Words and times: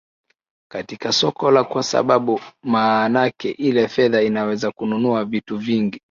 katika 0.69 1.11
soko 1.11 1.51
la 1.51 1.63
kwa 1.63 1.83
sababu 1.83 2.41
maanake 2.63 3.49
ile 3.51 3.87
fedha 3.87 4.21
inaweza 4.21 4.71
kununua 4.71 5.25
vitu 5.25 5.57
vingi 5.57 5.99